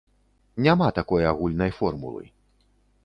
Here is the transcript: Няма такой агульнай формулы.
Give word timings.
Няма 0.65 0.87
такой 0.99 1.29
агульнай 1.33 1.71
формулы. 1.81 2.23